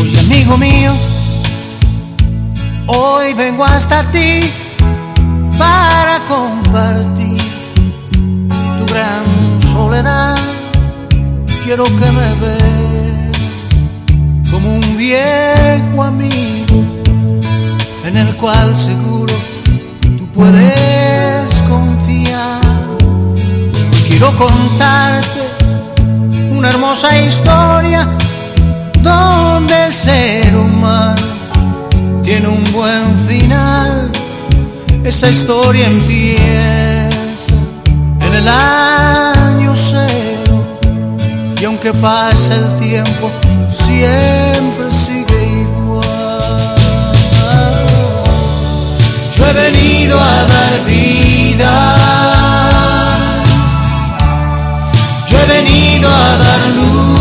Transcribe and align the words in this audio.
Oye 0.00 0.18
amigo 0.18 0.56
mío, 0.56 0.92
hoy 2.86 3.34
vengo 3.34 3.64
hasta 3.66 4.02
ti 4.10 4.50
para 5.58 6.20
compartir 6.26 7.38
tu 8.78 8.86
gran 8.86 9.60
soledad. 9.60 10.38
Quiero 11.64 11.84
que 11.84 12.06
me 12.18 12.28
ves 12.40 13.38
como 14.50 14.74
un 14.74 14.96
viejo 14.96 16.02
amigo 16.02 16.82
en 18.06 18.16
el 18.16 18.34
cual 18.36 18.74
seguro 18.74 19.34
tú 20.16 20.26
puedes 20.32 21.52
confiar. 21.68 22.60
Quiero 24.08 24.34
contarte 24.38 25.40
una 26.56 26.70
hermosa 26.70 27.18
historia 27.20 28.08
donde 29.02 29.86
el 29.86 29.92
ser 29.92 30.54
humano 30.56 31.26
tiene 32.22 32.48
un 32.48 32.64
buen 32.72 33.18
final. 33.26 34.10
Esa 35.04 35.28
historia 35.28 35.86
empieza 35.86 37.54
en 38.20 38.34
el 38.34 38.48
año 38.48 39.72
cero 39.74 40.78
y 41.60 41.64
aunque 41.64 41.92
pase 41.92 42.54
el 42.54 42.78
tiempo 42.78 43.30
siempre 43.68 44.90
sigue 44.90 45.62
igual. 45.62 46.70
Yo 49.36 49.46
he 49.46 49.52
venido 49.52 50.18
a 50.20 50.44
dar 50.46 50.84
vida. 50.86 51.96
Yo 55.26 55.38
he 55.38 55.46
venido 55.46 56.08
a 56.08 56.36
dar 56.36 56.68
luz. 56.76 57.19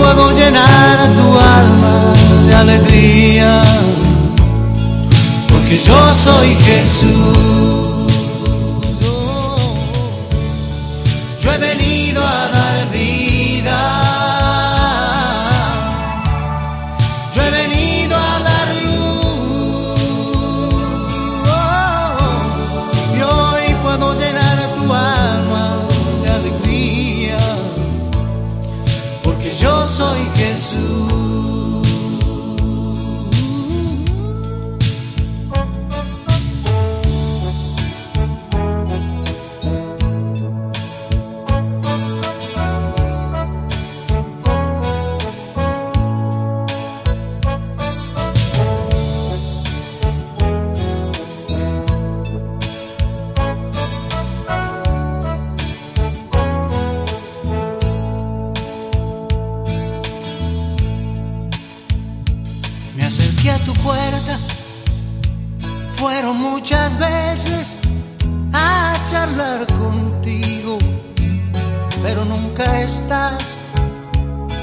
Puedo 0.00 0.32
llenar 0.34 0.96
tu 1.14 1.28
alma 1.38 2.12
de 2.46 2.54
alegría. 2.54 3.62
Porque 5.48 5.76
yo 5.78 6.14
soy 6.14 6.56
Jesús. 6.56 7.69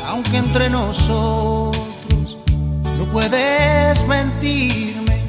Aunque 0.05 0.37
entre 0.37 0.69
nosotros 0.69 2.37
no 2.97 3.05
puedes 3.13 4.05
mentirme. 4.05 5.21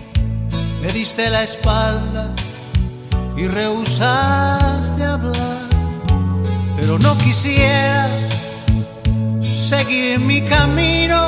Me 0.83 0.93
diste 0.93 1.31
la 1.31 1.45
espalda 1.45 2.35
y 3.37 3.47
rehusaste 3.47 5.05
hablar, 5.05 5.61
pero 6.77 6.99
no 6.99 7.17
quisiera 7.19 8.09
seguir 9.43 10.19
mi 10.19 10.43
camino 10.43 11.25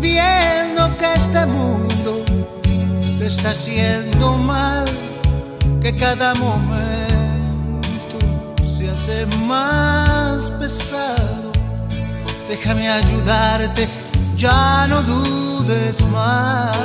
viendo 0.00 0.96
que 0.98 1.12
este 1.14 1.44
mundo 1.44 2.24
te 3.18 3.26
está 3.26 3.50
haciendo 3.50 4.38
mal, 4.38 4.86
que 5.82 5.94
cada 5.94 6.34
momento 6.36 7.03
hace 8.94 9.26
más 9.48 10.50
pesado. 10.52 11.50
Déjame 12.48 12.88
ayudarte, 12.88 13.88
ya 14.36 14.86
no 14.86 15.02
dudes 15.02 16.06
más. 16.12 16.76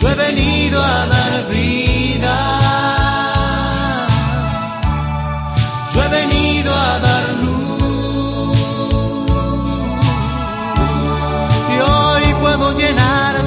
Yo 0.00 0.08
he 0.10 0.14
venido 0.14 0.82
a 0.82 1.06
dar 1.14 1.46
vida. 1.50 2.36
Yo 5.92 6.02
he 6.02 6.08
venido 6.08 6.72
a 6.74 6.98
dar 6.98 7.24
luz. 7.42 8.58
Y 11.74 11.76
hoy 11.80 12.34
puedo 12.40 12.74
llenar 12.78 13.37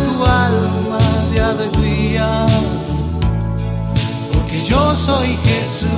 Yo 4.67 4.95
soy 4.95 5.37
Jesús. 5.43 5.89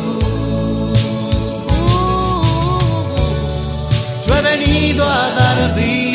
Yo 4.25 4.35
he 4.38 4.41
venido 4.41 5.03
a 5.03 5.29
dar 5.31 5.75
vida. 5.75 6.12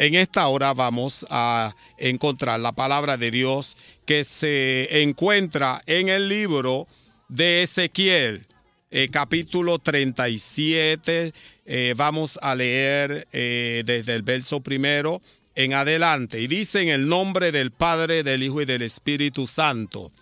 En 0.00 0.14
esta 0.14 0.48
hora 0.48 0.72
vamos 0.72 1.26
a 1.28 1.76
encontrar 1.98 2.58
la 2.58 2.72
palabra 2.72 3.18
de 3.18 3.30
Dios 3.30 3.76
que 4.06 4.24
se 4.24 5.02
encuentra 5.02 5.82
en 5.84 6.08
el 6.08 6.26
libro 6.26 6.88
de 7.28 7.64
Ezequiel, 7.64 8.46
eh, 8.90 9.10
capítulo 9.12 9.78
37. 9.78 11.34
Eh, 11.66 11.94
vamos 11.98 12.38
a 12.40 12.54
leer 12.54 13.28
eh, 13.30 13.82
desde 13.84 14.14
el 14.14 14.22
verso 14.22 14.62
primero 14.62 15.20
en 15.54 15.74
adelante. 15.74 16.40
Y 16.40 16.46
dice 16.46 16.80
en 16.80 16.88
el 16.88 17.06
nombre 17.06 17.52
del 17.52 17.70
Padre, 17.70 18.22
del 18.22 18.42
Hijo 18.42 18.62
y 18.62 18.64
del 18.64 18.80
Espíritu 18.80 19.46
Santo. 19.46 20.12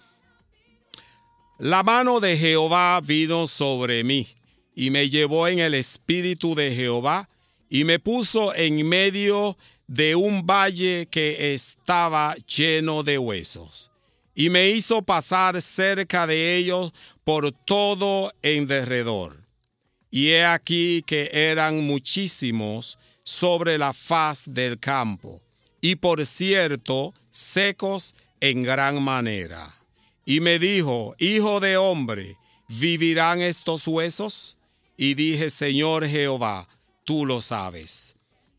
La 1.61 1.85
mano 1.85 2.19
de 2.19 2.37
Jehová 2.37 3.01
vino 3.01 3.47
sobre 3.47 4.03
mí 4.03 4.27
y 4.75 4.91
me 4.91 5.09
llevó 5.09 5.47
en 5.47 5.61
el 5.61 5.75
espíritu 5.75 6.57
de 6.57 6.75
Jehová 6.75 7.29
y 7.69 7.85
me 7.85 7.99
puso 7.99 8.55
en 8.55 8.89
medio 8.89 9.57
de 9.87 10.15
un 10.15 10.47
valle 10.47 11.07
que 11.11 11.55
estaba 11.55 12.35
lleno 12.47 13.03
de 13.03 13.19
huesos. 13.19 13.91
y 14.35 14.51
me 14.51 14.71
hizo 14.71 15.03
pasar 15.03 15.61
cerca 15.61 16.25
de 16.25 16.57
ellos 16.57 16.93
por 17.25 17.51
todo 17.51 18.33
en 18.41 18.69
derredor. 18.69 19.45
Y 20.13 20.29
he 20.29 20.45
aquí 20.45 21.03
que 21.05 21.29
eran 21.33 21.85
muchísimos 21.85 23.01
sobre 23.25 23.79
la 23.79 23.93
faz 23.93 24.45
del 24.47 24.79
campo, 24.79 25.43
y 25.81 25.97
por 25.97 26.25
cierto, 26.25 27.13
secos 27.31 28.15
en 28.41 28.63
gran 28.63 29.03
manera. 29.03 29.75
Y 30.25 30.39
me 30.41 30.61
dijo, 30.61 31.17
Hijo 31.19 31.59
de 31.59 31.77
hombre, 31.77 32.37
¿vivirán 32.69 33.43
estos 33.43 33.89
huesos? 33.89 34.57
Y 34.97 35.15
dije, 35.15 35.51
Señor 35.51 36.07
Jehová, 36.07 36.69
tú 37.09 37.25
lo 37.25 37.41
sabes. 37.41 38.17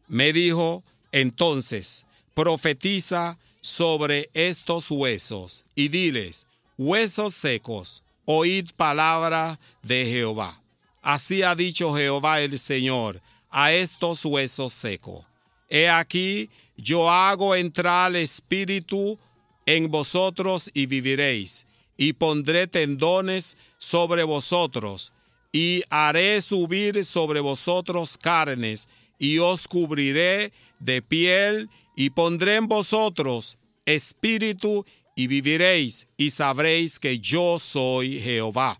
Me 0.08 0.34
dijo, 0.34 0.84
entonces, 1.12 2.08
profetiza 2.34 3.38
sobre 3.62 4.32
estos 4.34 4.90
huesos 4.90 5.66
y 5.76 5.90
diles, 5.90 6.48
huesos 6.76 7.36
secos, 7.36 8.04
oíd 8.26 8.72
palabra 8.76 9.60
de 9.84 10.04
Jehová. 10.08 10.64
Así 11.04 11.44
ha 11.44 11.54
dicho 11.54 11.96
Jehová 11.96 12.42
el 12.42 12.58
Señor 12.58 13.22
a 13.52 13.72
estos 13.72 14.26
huesos 14.26 14.74
secos. 14.74 15.28
He 15.70 15.88
aquí, 15.88 16.50
yo 16.76 17.08
hago 17.08 17.54
entrar 17.54 18.16
espíritu 18.16 19.20
en 19.68 19.92
vosotros 19.92 20.72
y 20.74 20.88
viviréis, 20.88 21.68
y 21.98 22.14
pondré 22.14 22.66
tendones 22.66 23.58
sobre 23.78 24.24
vosotros, 24.24 25.14
y 25.52 25.84
haré 25.90 26.42
subir 26.42 27.04
sobre 27.04 27.40
vosotros 27.40 28.18
carnes, 28.18 28.88
y 29.18 29.40
os 29.40 29.68
cubriré 29.68 30.54
de 30.80 31.02
piel, 31.02 31.70
y 31.96 32.12
pondré 32.12 32.56
en 32.56 32.68
vosotros 32.68 33.58
espíritu, 33.86 34.86
y 35.16 35.28
viviréis, 35.28 36.08
y 36.16 36.30
sabréis 36.30 37.00
que 37.00 37.20
yo 37.20 37.60
soy 37.60 38.20
Jehová. 38.20 38.78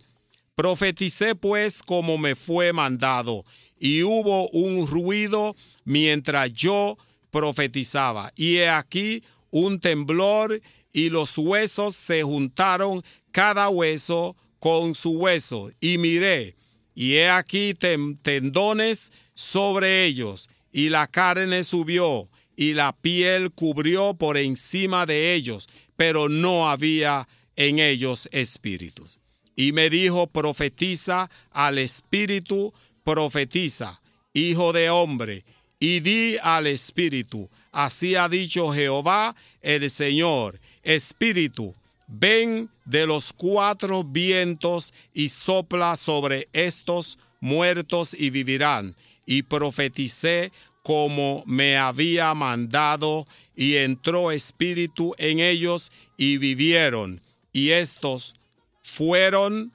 Profeticé 0.56 1.36
pues 1.36 1.84
como 1.84 2.18
me 2.18 2.36
fue 2.36 2.72
mandado, 2.72 3.44
y 3.80 4.04
hubo 4.04 4.50
un 4.50 4.88
ruido 4.88 5.56
mientras 5.84 6.54
yo 6.54 6.98
profetizaba. 7.32 8.32
Y 8.36 8.58
he 8.58 8.70
aquí 8.70 9.24
un 9.52 9.80
temblor, 9.80 10.62
y 10.94 11.10
los 11.10 11.38
huesos 11.38 11.96
se 11.96 12.24
juntaron 12.24 13.04
cada 13.32 13.70
hueso 13.70 14.36
con 14.60 14.96
su 14.96 15.12
hueso. 15.12 15.72
Y 15.80 15.98
miré, 15.98 16.56
y 16.94 17.16
he 17.16 17.30
aquí 17.30 17.74
tendones 17.74 19.12
sobre 19.34 20.06
ellos, 20.06 20.50
y 20.72 20.90
la 20.90 21.08
carne 21.08 21.64
subió, 21.64 22.30
y 22.56 22.74
la 22.74 22.94
piel 22.94 23.52
cubrió 23.52 24.14
por 24.14 24.38
encima 24.38 25.06
de 25.06 25.34
ellos, 25.34 25.70
pero 25.96 26.28
no 26.30 26.70
había 26.70 27.28
en 27.56 27.80
ellos 27.80 28.28
espíritus. 28.32 29.20
Y 29.56 29.72
me 29.72 29.90
dijo, 29.90 30.28
profetiza 30.28 31.30
al 31.52 31.78
espíritu, 31.78 32.74
profetiza, 33.04 34.02
hijo 34.34 34.74
de 34.74 34.90
hombre, 34.90 35.46
y 35.80 36.02
di 36.02 36.38
al 36.44 36.68
espíritu, 36.68 37.50
así 37.72 38.16
ha 38.16 38.28
dicho 38.28 38.74
Jehová 38.74 39.36
el 39.62 39.90
Señor, 39.90 40.60
espíritu, 40.84 41.74
ven 42.08 42.70
de 42.90 43.06
los 43.06 43.34
cuatro 43.34 44.04
vientos 44.04 44.94
y 45.14 45.30
sopla 45.30 45.96
sobre 45.96 46.50
estos 46.54 47.20
muertos 47.40 48.16
y 48.18 48.32
vivirán. 48.32 48.96
Y 49.28 49.44
profeticé 49.44 50.52
como 50.82 51.44
me 51.46 51.78
había 51.78 52.34
mandado, 52.34 53.28
y 53.56 53.76
entró 53.76 54.32
espíritu 54.32 55.14
en 55.20 55.40
ellos 55.40 55.92
y 56.18 56.38
vivieron. 56.38 57.22
Y 57.54 57.70
estos 57.70 58.34
fueron 58.82 59.72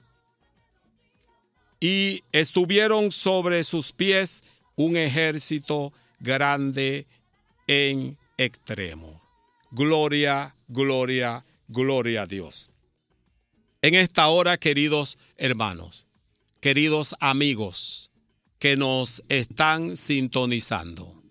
y 1.79 2.21
estuvieron 2.33 3.11
sobre 3.11 3.63
sus 3.63 3.93
pies 3.93 4.43
un 4.75 4.97
ejército 4.97 5.93
grande 6.19 7.05
en 7.67 8.17
extremo. 8.37 9.21
Gloria, 9.71 10.53
gloria, 10.67 11.45
gloria 11.69 12.23
a 12.23 12.25
Dios. 12.25 12.74
En 13.85 13.93
esta 13.93 14.29
hora, 14.29 14.57
queridos 14.57 15.19
hermanos, 15.37 16.07
queridos 16.59 17.13
amigos 17.19 18.09
que 18.57 18.75
nos 18.75 19.23
están 19.29 19.95
sintonizando, 19.95 21.21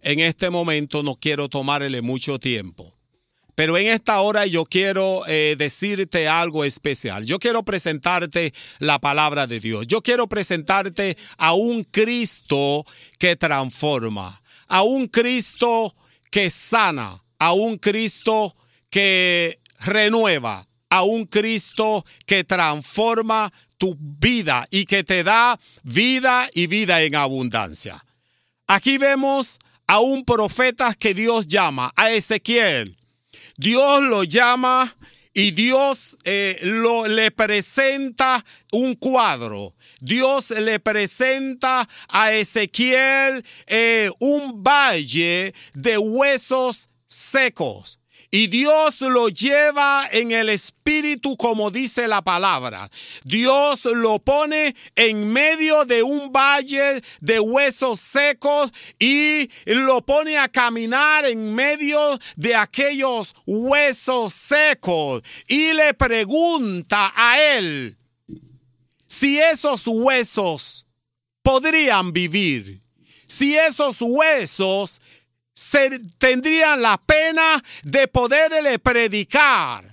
en 0.00 0.20
este 0.20 0.50
momento 0.50 1.02
no 1.02 1.16
quiero 1.16 1.48
tomarle 1.48 2.00
mucho 2.00 2.38
tiempo 2.38 2.94
pero 3.56 3.76
en 3.76 3.88
esta 3.88 4.20
hora 4.20 4.46
yo 4.46 4.64
quiero 4.64 5.26
eh, 5.26 5.56
decirte 5.58 6.26
algo 6.28 6.64
especial. 6.64 7.26
Yo 7.26 7.38
quiero 7.38 7.62
presentarte 7.62 8.54
la 8.78 8.98
palabra 9.00 9.46
de 9.46 9.60
Dios. 9.60 9.86
Yo 9.86 10.00
quiero 10.00 10.28
presentarte 10.28 11.18
a 11.36 11.52
un 11.52 11.84
Cristo 11.84 12.86
que 13.18 13.36
transforma, 13.36 14.40
a 14.66 14.82
un 14.82 15.08
Cristo 15.08 15.94
que 16.30 16.48
sana, 16.48 17.22
a 17.38 17.52
un 17.52 17.76
Cristo 17.76 18.56
que 18.88 19.60
renueva, 19.78 20.66
a 20.90 21.02
un 21.02 21.24
Cristo 21.24 22.04
que 22.26 22.44
transforma 22.44 23.52
tu 23.78 23.96
vida 23.98 24.66
y 24.70 24.84
que 24.84 25.02
te 25.04 25.24
da 25.24 25.58
vida 25.82 26.50
y 26.52 26.66
vida 26.66 27.02
en 27.02 27.14
abundancia. 27.14 28.04
Aquí 28.66 28.98
vemos 28.98 29.58
a 29.86 30.00
un 30.00 30.24
profeta 30.24 30.94
que 30.94 31.14
Dios 31.14 31.46
llama, 31.46 31.92
a 31.96 32.12
Ezequiel. 32.12 32.96
Dios 33.56 34.02
lo 34.02 34.24
llama 34.24 34.96
y 35.32 35.52
Dios 35.52 36.18
eh, 36.24 36.58
le 37.08 37.30
presenta 37.30 38.44
un 38.72 38.94
cuadro. 38.94 39.74
Dios 40.00 40.50
le 40.50 40.80
presenta 40.80 41.88
a 42.08 42.32
Ezequiel 42.32 43.44
eh, 43.66 44.10
un 44.18 44.62
valle 44.62 45.54
de 45.74 45.98
huesos 45.98 46.88
secos. 47.06 47.99
Y 48.32 48.46
Dios 48.46 49.00
lo 49.00 49.28
lleva 49.28 50.08
en 50.12 50.30
el 50.30 50.50
espíritu 50.50 51.36
como 51.36 51.70
dice 51.70 52.06
la 52.06 52.22
palabra. 52.22 52.88
Dios 53.24 53.84
lo 53.86 54.20
pone 54.20 54.76
en 54.94 55.32
medio 55.32 55.84
de 55.84 56.04
un 56.04 56.32
valle 56.32 57.02
de 57.20 57.40
huesos 57.40 57.98
secos 57.98 58.70
y 59.00 59.50
lo 59.66 60.02
pone 60.02 60.38
a 60.38 60.48
caminar 60.48 61.24
en 61.24 61.54
medio 61.56 62.20
de 62.36 62.54
aquellos 62.54 63.34
huesos 63.46 64.32
secos. 64.32 65.22
Y 65.48 65.72
le 65.72 65.92
pregunta 65.94 67.12
a 67.16 67.40
él 67.40 67.96
si 69.08 69.40
esos 69.40 69.88
huesos 69.88 70.86
podrían 71.42 72.12
vivir. 72.12 72.80
Si 73.26 73.56
esos 73.56 74.00
huesos 74.00 75.00
tendrían 76.18 76.82
la 76.82 76.98
pena 76.98 77.62
de 77.82 78.08
poderle 78.08 78.78
predicar 78.78 79.84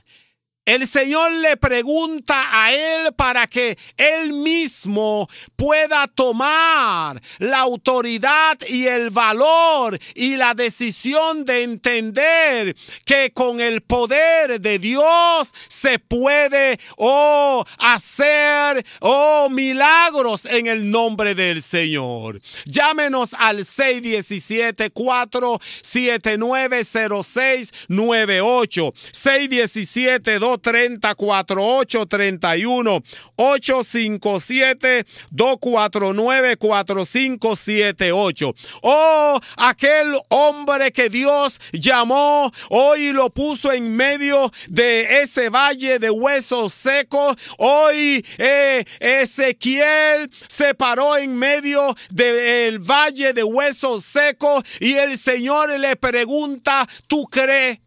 el 0.67 0.85
Señor 0.85 1.31
le 1.31 1.55
pregunta 1.55 2.45
a 2.51 2.73
él 2.73 3.13
para 3.15 3.47
que 3.47 3.77
él 3.95 4.33
mismo 4.33 5.29
pueda 5.55 6.07
tomar 6.07 7.21
la 7.39 7.59
autoridad 7.59 8.57
y 8.67 8.85
el 8.85 9.09
valor 9.09 9.97
y 10.13 10.35
la 10.35 10.53
decisión 10.53 11.45
de 11.45 11.63
entender 11.63 12.75
que 13.05 13.31
con 13.31 13.61
el 13.61 13.79
poder 13.79 14.59
de 14.59 14.77
Dios 14.77 15.53
se 15.69 15.99
puede 15.99 16.77
oh, 16.97 17.63
hacer 17.79 18.85
oh, 18.99 19.47
milagros 19.49 20.45
en 20.45 20.67
el 20.67 20.91
nombre 20.91 21.33
del 21.33 21.63
Señor. 21.63 22.41
Llámenos 22.65 23.33
al 23.39 23.63
617 23.63 24.89
479 24.89 26.83
0698 26.83 28.93
617 29.13 30.39
2 30.39 30.56
30 30.57 31.15
48 31.15 32.05
31 32.05 33.03
857 33.35 35.05
249 35.31 36.57
4578. 36.57 38.53
Oh, 38.83 39.39
aquel 39.57 40.15
hombre 40.29 40.91
que 40.91 41.09
Dios 41.09 41.59
llamó 41.71 42.51
hoy 42.69 43.11
lo 43.11 43.29
puso 43.29 43.71
en 43.71 43.95
medio 43.95 44.51
de 44.67 45.21
ese 45.21 45.49
valle 45.49 45.99
de 45.99 46.09
huesos 46.09 46.73
secos. 46.73 47.35
Hoy 47.57 48.25
eh, 48.37 48.85
Ezequiel 48.99 50.29
se 50.47 50.73
paró 50.73 51.17
en 51.17 51.37
medio 51.37 51.95
del 52.09 52.79
valle 52.79 53.33
de 53.33 53.43
huesos 53.43 54.03
secos 54.03 54.63
y 54.79 54.93
el 54.93 55.17
Señor 55.17 55.77
le 55.79 55.95
pregunta, 55.95 56.87
¿tú 57.07 57.25
crees? 57.25 57.79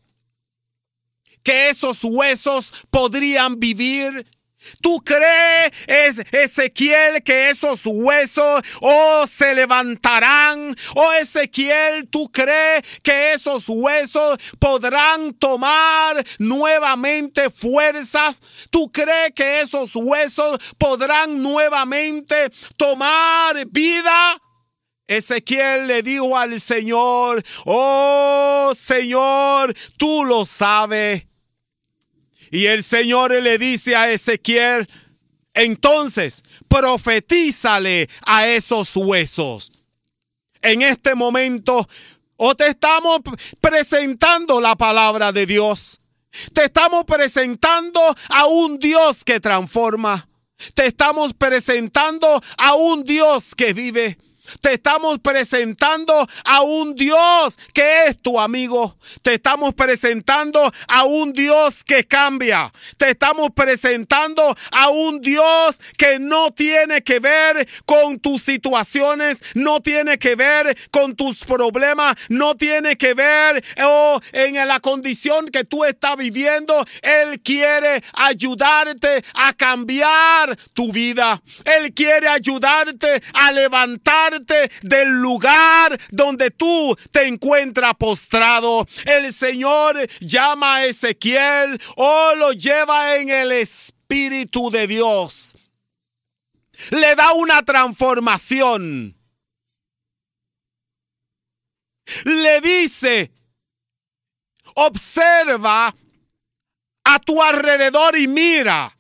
Que 1.43 1.71
esos 1.71 2.05
huesos 2.05 2.73
podrían 2.91 3.59
vivir. 3.59 4.27
¿Tú 4.83 5.03
crees, 5.03 5.73
Ezequiel, 6.33 7.23
que 7.23 7.51
esos 7.51 7.81
huesos 7.87 8.63
oh, 8.83 9.27
se 9.27 9.55
levantarán? 9.55 10.77
¿O 10.95 11.13
Ezequiel, 11.13 12.09
tú 12.11 12.31
crees 12.31 12.83
que 13.03 13.33
esos 13.33 13.69
huesos 13.69 14.39
podrán 14.59 15.33
tomar 15.35 16.25
nuevamente 16.39 17.49
fuerzas? 17.49 18.41
¿Tú 18.71 18.93
crees 18.93 19.33
que 19.35 19.63
esos 19.63 19.97
huesos 19.97 20.59
podrán 20.77 21.43
nuevamente 21.43 22.51
tomar 22.77 23.67
vida? 23.67 24.41
Ezequiel 25.07 25.89
le 25.89 26.03
dijo 26.03 26.37
al 26.37 26.61
Señor, 26.61 27.43
oh 27.65 28.73
Señor, 28.77 29.75
tú 29.97 30.25
lo 30.25 30.47
sabes. 30.47 31.30
Y 32.51 32.67
el 32.67 32.83
Señor 32.83 33.31
le 33.31 33.59
dice 33.59 33.95
a 33.95 34.11
Ezequiel, 34.11 34.89
entonces 35.55 36.43
profetízale 36.69 38.09
a 38.27 38.47
esos 38.49 38.95
huesos. 38.97 39.71
En 40.63 40.83
este 40.83 41.15
momento, 41.15 41.89
o 42.37 42.55
te 42.55 42.69
estamos 42.69 43.21
presentando 43.61 44.61
la 44.61 44.77
palabra 44.77 45.33
de 45.33 45.47
Dios. 45.47 46.01
Te 46.53 46.67
estamos 46.67 47.05
presentando 47.05 48.01
a 48.29 48.47
un 48.47 48.79
Dios 48.79 49.25
que 49.25 49.41
transforma. 49.41 50.29
Te 50.75 50.87
estamos 50.87 51.35
presentando 51.35 52.43
a 52.59 52.75
un 52.75 53.05
Dios 53.05 53.55
que 53.55 53.73
vive. 53.73 54.19
Te 54.61 54.75
estamos 54.75 55.19
presentando 55.19 56.27
a 56.45 56.63
un 56.63 56.95
Dios 56.95 57.59
que 57.73 58.07
es 58.07 58.21
tu 58.21 58.39
amigo. 58.41 58.97
Te 59.23 59.35
estamos 59.35 59.75
presentando 59.75 60.73
a 60.89 61.05
un 61.05 61.33
Dios 61.33 61.85
que 61.85 62.05
cambia. 62.07 62.73
Te 62.97 63.11
estamos 63.11 63.51
presentando 63.55 64.57
a 64.73 64.89
un 64.91 65.21
Dios 65.21 65.81
que 65.97 66.19
no 66.19 66.53
tiene 66.53 67.03
que 67.03 67.21
ver 67.21 67.69
con 67.87 68.19
tus 68.19 68.43
situaciones, 68.43 69.43
no 69.55 69.81
tiene 69.81 70.19
que 70.19 70.35
ver 70.35 70.77
con 70.91 71.15
tus 71.15 71.45
problemas, 71.45 72.17
no 72.29 72.57
tiene 72.57 72.97
que 72.97 73.15
ver 73.15 73.65
oh, 73.85 74.21
en 74.33 74.55
la 74.67 74.81
condición 74.81 75.47
que 75.49 75.65
tú 75.65 75.85
estás 75.85 76.17
viviendo. 76.17 76.85
Él 77.03 77.41
quiere 77.41 78.03
ayudarte 78.15 79.25
a 79.35 79.53
cambiar 79.53 80.57
tu 80.75 80.93
vida. 80.93 81.43
Él 81.65 81.93
quiere 81.95 82.29
ayudarte 82.29 83.23
a 83.35 83.53
del 84.83 85.09
lugar 85.09 85.99
donde 86.11 86.51
tú 86.51 86.97
te 87.11 87.27
encuentras 87.27 87.95
postrado. 87.97 88.87
El 89.05 89.33
Señor 89.33 89.97
llama 90.21 90.77
a 90.77 90.85
Ezequiel 90.87 91.81
o 91.97 92.35
lo 92.37 92.53
lleva 92.53 93.17
en 93.17 93.31
el 93.31 93.53
Espíritu 93.53 94.71
de 94.71 94.87
Dios. 94.87 95.57
Le 96.91 97.15
da 97.15 97.33
una 97.33 97.63
transformación. 97.63 99.17
Le 102.25 102.61
dice, 102.61 103.31
observa 104.75 105.95
a 107.05 107.19
tu 107.21 107.43
alrededor 107.43 108.17
y 108.17 108.27
mira, 108.27 108.95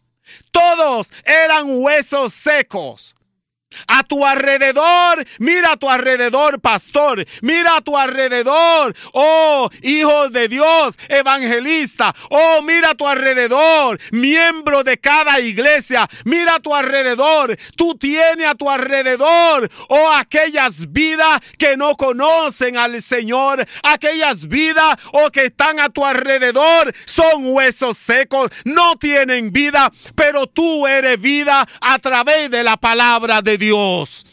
todos 0.50 1.12
eran 1.25 1.64
huesos 1.66 2.32
secos. 2.35 3.14
A 3.86 4.02
tu 4.02 4.24
alrededor, 4.26 5.24
mira 5.38 5.72
a 5.72 5.76
tu 5.76 5.88
alrededor, 5.88 6.60
pastor. 6.60 7.24
Mira 7.42 7.76
a 7.76 7.80
tu 7.80 7.96
alrededor, 7.96 8.94
oh 9.12 9.70
hijo 9.82 10.28
de 10.28 10.48
Dios, 10.48 10.96
evangelista. 11.08 12.14
Oh, 12.30 12.62
mira 12.62 12.90
a 12.90 12.94
tu 12.94 13.06
alrededor, 13.06 13.98
miembro 14.10 14.82
de 14.82 14.98
cada 14.98 15.40
iglesia. 15.40 16.08
Mira 16.24 16.56
a 16.56 16.60
tu 16.60 16.74
alrededor. 16.74 17.56
Tú 17.76 17.94
tienes 17.96 18.46
a 18.46 18.54
tu 18.54 18.68
alrededor, 18.68 19.70
oh 19.88 20.10
aquellas 20.12 20.92
vidas 20.92 21.40
que 21.56 21.76
no 21.76 21.96
conocen 21.96 22.76
al 22.76 23.00
Señor. 23.00 23.66
Aquellas 23.84 24.48
vidas, 24.48 24.98
oh 25.12 25.30
que 25.30 25.46
están 25.46 25.78
a 25.78 25.90
tu 25.90 26.04
alrededor, 26.04 26.92
son 27.04 27.54
huesos 27.54 27.98
secos, 27.98 28.50
no 28.64 28.96
tienen 28.98 29.52
vida, 29.52 29.92
pero 30.16 30.46
tú 30.46 30.86
eres 30.86 31.20
vida 31.20 31.68
a 31.80 31.98
través 31.98 32.50
de 32.50 32.64
la 32.64 32.76
palabra 32.76 33.42
de 33.42 33.58
Dios. 33.58 33.60
Dios 33.61 34.25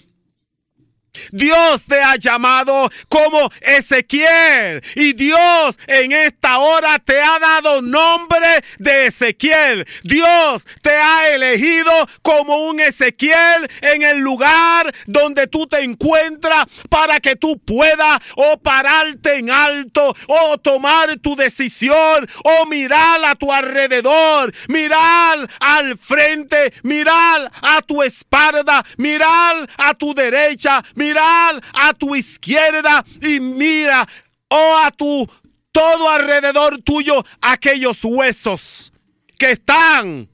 te 1.88 2.02
ha 2.02 2.16
llamado 2.16 2.90
como 3.10 3.52
Ezequiel 3.62 4.84
y 4.96 5.14
Dios 5.14 5.78
en 5.88 6.12
esta 6.12 6.60
hora 6.60 7.00
te 7.00 7.22
ha 7.22 7.40
dado 7.40 7.82
nombre 7.82 8.64
de 8.78 9.08
Ezequiel. 9.08 9.88
Dios 10.04 10.66
te 10.82 10.92
ha 10.92 11.30
elegido 11.30 11.92
como 12.22 12.68
un 12.68 12.80
Ezequiel 12.80 13.70
en 13.82 14.04
el 14.04 14.20
lugar 14.20 14.94
donde 15.06 15.48
tú 15.48 15.68
te 15.68 15.82
encuentras 15.82 16.66
para 16.90 17.20
que 17.20 17.36
tú 17.36 17.60
puedas 17.60 18.20
o 18.36 18.58
pararte 18.58 19.38
en 19.38 19.50
alto 19.50 20.16
o 20.28 20.58
tomar 20.58 21.18
tu 21.18 21.36
decisión 21.36 22.28
o 22.44 22.66
mirar 22.66 23.24
a 23.26 23.36
tu 23.36 23.52
alrededor, 23.52 24.54
mirar 24.68 25.50
al 25.60 25.98
frente, 25.98 26.74
mirar 26.84 27.52
a 27.62 27.82
tu 27.82 28.04
espalda, 28.04 28.86
mirar 28.98 29.70
a 29.78 29.94
tu 29.94 30.14
derecha, 30.14 30.84
mirar 30.96 31.07
a 31.18 31.94
tu 31.98 32.16
izquierda 32.16 33.06
y 33.22 33.40
mira, 33.40 34.08
oh 34.50 34.78
a 34.84 34.92
tu 34.92 35.28
todo 35.72 36.10
alrededor 36.10 36.82
tuyo 36.82 37.24
aquellos 37.40 38.04
huesos 38.04 38.92
que 39.38 39.52
están 39.52 40.28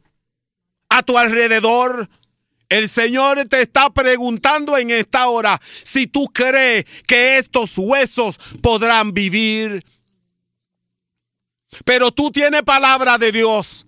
a 0.89 1.03
tu 1.03 1.17
alrededor. 1.17 2.09
El 2.69 2.87
Señor 2.87 3.45
te 3.49 3.61
está 3.61 3.89
preguntando 3.89 4.77
en 4.77 4.89
esta 4.89 5.27
hora 5.27 5.61
si 5.83 6.07
tú 6.07 6.27
crees 6.33 6.85
que 7.05 7.37
estos 7.37 7.77
huesos 7.77 8.39
podrán 8.61 9.13
vivir. 9.13 9.83
Pero 11.83 12.11
tú 12.11 12.31
tienes 12.31 12.63
palabra 12.63 13.17
de 13.17 13.31
Dios. 13.31 13.85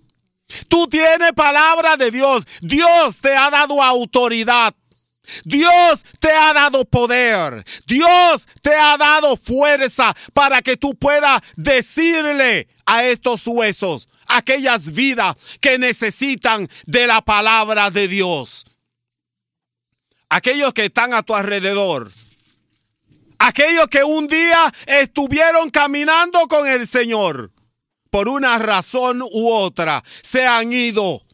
Tú 0.68 0.86
tienes 0.86 1.32
palabra 1.32 1.96
de 1.96 2.10
Dios. 2.10 2.44
Dios 2.60 3.18
te 3.20 3.34
ha 3.34 3.50
dado 3.50 3.82
autoridad. 3.82 4.74
Dios 5.44 6.04
te 6.20 6.30
ha 6.30 6.52
dado 6.52 6.84
poder. 6.84 7.64
Dios 7.86 8.46
te 8.62 8.74
ha 8.74 8.96
dado 8.96 9.36
fuerza 9.36 10.14
para 10.32 10.62
que 10.62 10.76
tú 10.76 10.94
puedas 10.94 11.40
decirle 11.56 12.68
a 12.84 13.04
estos 13.04 13.46
huesos, 13.46 14.08
aquellas 14.26 14.90
vidas 14.90 15.36
que 15.60 15.78
necesitan 15.78 16.68
de 16.86 17.06
la 17.06 17.20
palabra 17.20 17.90
de 17.90 18.08
Dios. 18.08 18.64
Aquellos 20.28 20.72
que 20.72 20.86
están 20.86 21.14
a 21.14 21.22
tu 21.22 21.34
alrededor. 21.34 22.10
Aquellos 23.38 23.88
que 23.88 24.02
un 24.02 24.26
día 24.26 24.72
estuvieron 24.86 25.70
caminando 25.70 26.46
con 26.48 26.66
el 26.68 26.86
Señor. 26.86 27.52
Por 28.10 28.28
una 28.28 28.58
razón 28.58 29.22
u 29.22 29.50
otra 29.50 30.02
se 30.22 30.46
han 30.46 30.72
ido 30.72 31.25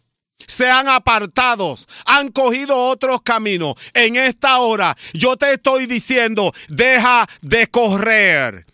se 0.47 0.71
han 0.71 0.89
apartado, 0.89 1.77
han 2.07 2.31
cogido 2.31 2.77
otros 2.77 3.23
caminos. 3.23 3.75
En 3.95 4.17
esta 4.17 4.59
hora 4.59 4.97
yo 5.13 5.37
te 5.37 5.55
estoy 5.55 5.87
diciendo, 5.87 6.53
deja 6.69 7.29
de 7.41 7.67
correr. 7.69 8.67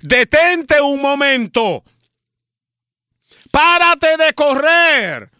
Detente 0.00 0.80
un 0.80 1.00
momento. 1.00 1.82
Párate 3.50 4.16
de 4.16 4.32
correr. 4.34 5.30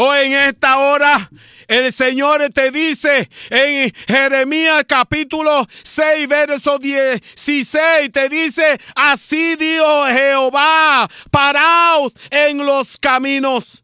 O 0.00 0.14
en 0.14 0.32
esta 0.32 0.78
hora 0.78 1.28
el 1.66 1.92
Señor 1.92 2.52
te 2.54 2.70
dice 2.70 3.28
en 3.50 3.92
Jeremías 4.06 4.84
capítulo 4.86 5.66
6, 5.82 6.28
verso 6.28 6.78
16, 6.78 8.12
te 8.12 8.28
dice, 8.28 8.78
así 8.94 9.56
dijo 9.56 10.06
Jehová, 10.06 11.10
paraos 11.32 12.12
en 12.30 12.58
los 12.58 12.96
caminos 12.98 13.82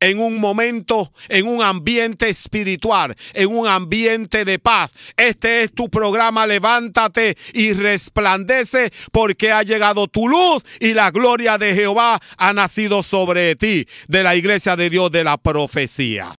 en 0.00 0.20
un 0.20 0.38
momento, 0.38 1.12
en 1.28 1.46
un 1.46 1.62
ambiente 1.62 2.28
espiritual, 2.28 3.16
en 3.34 3.48
un 3.48 3.66
ambiente 3.66 4.44
de 4.44 4.58
paz. 4.58 4.94
Este 5.16 5.62
es 5.62 5.72
tu 5.72 5.88
programa, 5.88 6.46
levántate 6.46 7.36
y 7.52 7.72
resplandece 7.72 8.92
porque 9.12 9.52
ha 9.52 9.62
llegado 9.62 10.08
tu 10.08 10.28
luz 10.28 10.64
y 10.80 10.94
la 10.94 11.10
gloria 11.10 11.58
de 11.58 11.74
Jehová 11.74 12.20
ha 12.36 12.52
nacido 12.52 13.02
sobre 13.02 13.56
ti, 13.56 13.86
de 14.08 14.22
la 14.22 14.36
iglesia 14.36 14.76
de 14.76 14.90
Dios 14.90 15.10
de 15.10 15.24
la 15.24 15.36
profecía. 15.36 16.34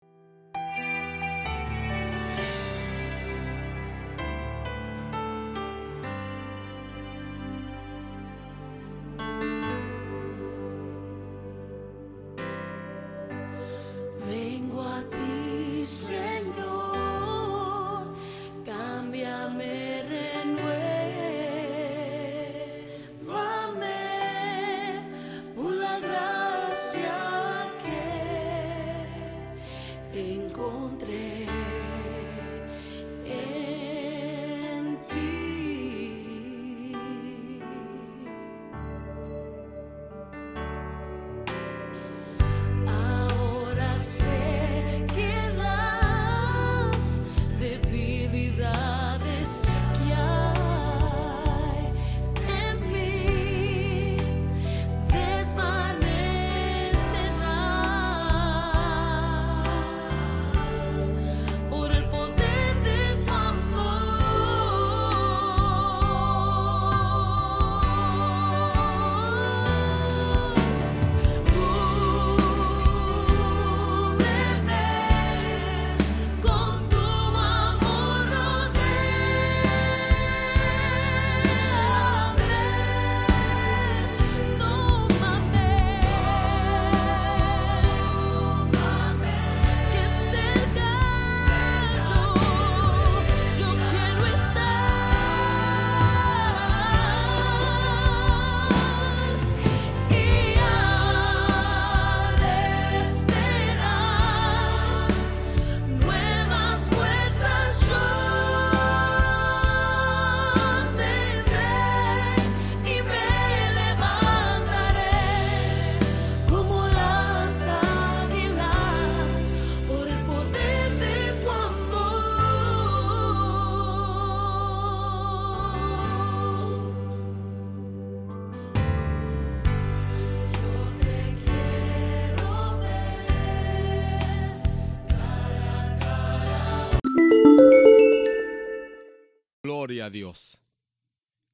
Dios. 140.09 140.61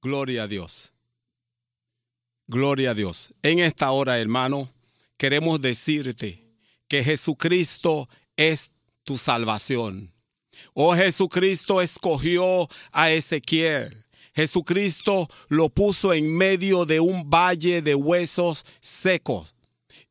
Gloria 0.01 0.43
a 0.43 0.47
Dios. 0.47 0.93
Gloria 2.47 2.91
a 2.91 2.93
Dios. 2.93 3.33
En 3.41 3.59
esta 3.59 3.91
hora, 3.91 4.19
hermano, 4.19 4.69
queremos 5.17 5.61
decirte 5.61 6.43
que 6.87 7.03
Jesucristo 7.03 8.07
es 8.35 8.71
tu 9.03 9.17
salvación. 9.17 10.11
Oh, 10.73 10.95
Jesucristo 10.95 11.81
escogió 11.81 12.67
a 12.91 13.11
Ezequiel. 13.11 14.05
Jesucristo 14.35 15.29
lo 15.49 15.69
puso 15.69 16.13
en 16.13 16.35
medio 16.35 16.85
de 16.85 16.99
un 16.99 17.29
valle 17.29 17.81
de 17.81 17.95
huesos 17.95 18.65
secos 18.81 19.55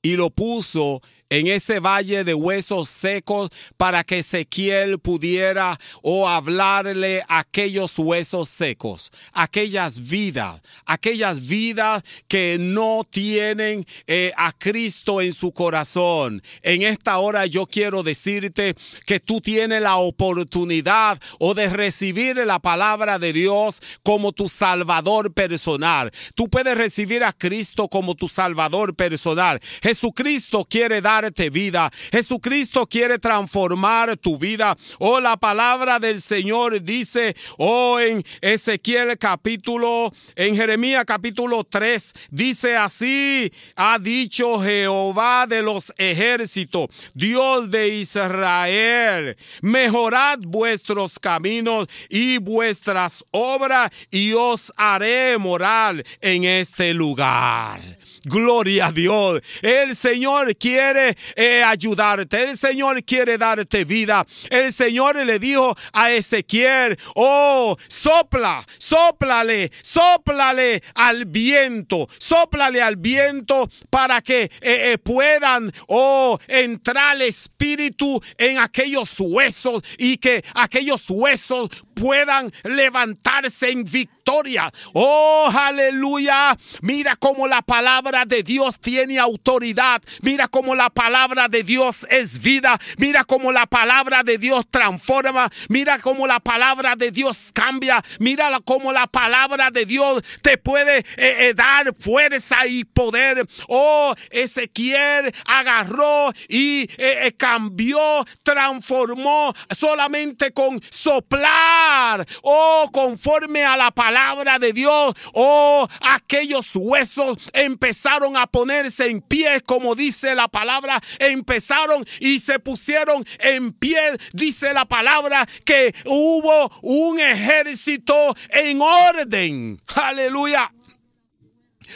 y 0.00 0.16
lo 0.16 0.30
puso 0.30 1.02
en 1.30 1.46
ese 1.46 1.80
valle 1.80 2.24
de 2.24 2.34
huesos 2.34 2.88
secos 2.88 3.50
para 3.76 4.04
que 4.04 4.18
Ezequiel 4.18 4.98
pudiera 4.98 5.78
o 6.02 6.28
hablarle 6.28 7.22
a 7.28 7.40
aquellos 7.40 7.98
huesos 7.98 8.48
secos, 8.48 9.10
aquellas 9.32 10.00
vidas, 10.00 10.60
aquellas 10.86 11.46
vidas 11.46 12.02
que 12.28 12.56
no 12.58 13.06
tienen 13.08 13.86
eh, 14.06 14.32
a 14.36 14.52
Cristo 14.52 15.20
en 15.20 15.32
su 15.32 15.52
corazón. 15.52 16.42
En 16.62 16.82
esta 16.82 17.18
hora 17.18 17.46
yo 17.46 17.66
quiero 17.66 18.02
decirte 18.02 18.74
que 19.06 19.20
tú 19.20 19.40
tienes 19.40 19.82
la 19.82 19.96
oportunidad 19.96 21.20
o 21.38 21.54
de 21.54 21.68
recibir 21.68 22.36
la 22.36 22.58
palabra 22.58 23.18
de 23.18 23.32
Dios 23.32 23.80
como 24.02 24.32
tu 24.32 24.48
salvador 24.48 25.32
personal. 25.32 26.10
Tú 26.34 26.48
puedes 26.48 26.76
recibir 26.76 27.24
a 27.24 27.32
Cristo 27.32 27.88
como 27.88 28.14
tu 28.14 28.28
salvador 28.28 28.94
personal. 28.94 29.60
Jesucristo 29.82 30.64
quiere 30.64 31.00
dar 31.00 31.13
vida. 31.50 31.90
Jesucristo 32.12 32.86
quiere 32.86 33.18
transformar 33.18 34.16
tu 34.16 34.38
vida. 34.38 34.76
Oh, 34.98 35.20
la 35.20 35.36
palabra 35.36 35.98
del 35.98 36.20
Señor 36.20 36.82
dice, 36.82 37.36
oh, 37.58 38.00
en 38.00 38.24
Ezequiel 38.40 39.16
capítulo, 39.18 40.12
en 40.34 40.56
Jeremías 40.56 41.04
capítulo 41.04 41.64
3, 41.64 42.12
dice 42.30 42.76
así, 42.76 43.52
ha 43.76 43.98
dicho 43.98 44.60
Jehová 44.60 45.46
de 45.46 45.62
los 45.62 45.92
ejércitos, 45.96 46.88
Dios 47.14 47.70
de 47.70 47.88
Israel, 47.88 49.36
mejorad 49.62 50.38
vuestros 50.40 51.18
caminos 51.18 51.88
y 52.08 52.38
vuestras 52.38 53.24
obras 53.30 53.90
y 54.10 54.32
os 54.32 54.72
haré 54.76 55.38
moral 55.38 56.04
en 56.20 56.44
este 56.44 56.94
lugar. 56.94 57.80
Gloria 58.24 58.86
a 58.86 58.92
Dios. 58.92 59.42
El 59.60 59.94
Señor 59.94 60.56
quiere 60.56 61.03
eh, 61.36 61.62
ayudarte, 61.62 62.42
el 62.42 62.56
Señor 62.56 63.02
quiere 63.04 63.38
darte 63.38 63.84
vida. 63.84 64.26
El 64.50 64.72
Señor 64.72 65.16
le 65.16 65.38
dijo 65.38 65.76
a 65.92 66.10
Ezequiel, 66.10 66.98
oh, 67.14 67.76
sopla, 67.88 68.64
soplale, 68.78 69.70
soplale 69.82 70.82
al 70.94 71.24
viento, 71.26 72.08
soplale 72.18 72.82
al 72.82 72.96
viento 72.96 73.68
para 73.90 74.20
que 74.22 74.42
eh, 74.44 74.50
eh, 74.62 74.98
puedan, 74.98 75.72
oh, 75.88 76.38
entrar 76.48 77.16
el 77.16 77.22
espíritu 77.22 78.20
en 78.38 78.58
aquellos 78.58 79.18
huesos 79.18 79.82
y 79.98 80.16
que 80.18 80.44
aquellos 80.54 81.08
huesos 81.08 81.68
puedan 81.94 82.52
levantarse 82.62 83.70
en 83.70 83.84
victoria. 83.84 84.70
Oh, 84.92 85.50
aleluya. 85.52 86.56
Mira 86.82 87.16
cómo 87.16 87.46
la 87.46 87.62
palabra 87.62 88.24
de 88.24 88.42
Dios 88.42 88.78
tiene 88.80 89.18
autoridad. 89.18 90.02
Mira 90.22 90.48
cómo 90.48 90.74
la 90.74 90.90
palabra 90.94 91.48
de 91.48 91.62
Dios 91.62 92.06
es 92.08 92.38
vida. 92.38 92.80
Mira 92.96 93.24
cómo 93.24 93.52
la 93.52 93.66
palabra 93.66 94.22
de 94.22 94.38
Dios 94.38 94.64
transforma. 94.70 95.50
Mira 95.68 95.98
cómo 95.98 96.26
la 96.26 96.40
palabra 96.40 96.96
de 96.96 97.10
Dios 97.10 97.50
cambia. 97.52 98.02
Mira 98.20 98.58
cómo 98.64 98.92
la 98.92 99.06
palabra 99.06 99.70
de 99.70 99.84
Dios 99.84 100.22
te 100.40 100.56
puede 100.56 100.98
eh, 100.98 101.04
eh, 101.16 101.54
dar 101.54 101.94
fuerza 101.98 102.66
y 102.66 102.84
poder. 102.84 103.46
Oh, 103.68 104.14
Ezequiel 104.30 105.34
agarró 105.46 106.32
y 106.48 106.88
eh, 106.98 107.34
cambió, 107.36 108.24
transformó 108.42 109.52
solamente 109.76 110.52
con 110.52 110.80
soplar. 110.90 112.26
Oh, 112.42 112.88
conforme 112.92 113.64
a 113.64 113.76
la 113.76 113.90
palabra 113.90 114.58
de 114.58 114.72
Dios. 114.72 115.14
Oh, 115.34 115.88
aquellos 116.02 116.70
huesos 116.74 117.50
empezaron 117.52 118.36
a 118.36 118.46
ponerse 118.46 119.08
en 119.08 119.20
pie, 119.20 119.60
como 119.60 119.94
dice 119.94 120.34
la 120.34 120.46
palabra. 120.46 120.83
Empezaron 121.18 122.06
y 122.20 122.38
se 122.38 122.58
pusieron 122.58 123.24
en 123.40 123.72
pie, 123.72 123.98
dice 124.32 124.72
la 124.72 124.84
palabra, 124.84 125.46
que 125.64 125.94
hubo 126.06 126.70
un 126.82 127.18
ejército 127.20 128.34
en 128.50 128.80
orden. 128.80 129.80
Aleluya 129.94 130.70